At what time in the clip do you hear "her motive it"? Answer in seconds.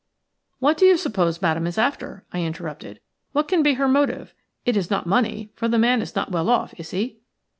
3.75-4.75